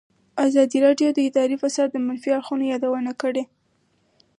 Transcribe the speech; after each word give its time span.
ازادي 0.47 0.77
راډیو 0.85 1.09
د 1.13 1.19
اداري 1.29 1.55
فساد 1.61 1.87
د 1.91 1.97
منفي 2.07 2.29
اړخونو 2.37 2.63
یادونه 2.73 3.11
کړې. 3.21 3.43